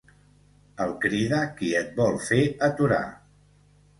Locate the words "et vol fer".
1.81-2.41